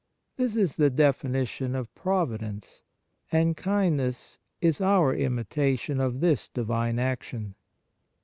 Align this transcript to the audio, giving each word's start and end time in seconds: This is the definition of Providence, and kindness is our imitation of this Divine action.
This 0.35 0.55
is 0.57 0.77
the 0.77 0.89
definition 0.89 1.75
of 1.75 1.93
Providence, 1.93 2.81
and 3.31 3.55
kindness 3.55 4.39
is 4.59 4.81
our 4.81 5.13
imitation 5.13 5.99
of 5.99 6.21
this 6.21 6.49
Divine 6.49 6.97
action. 6.97 7.53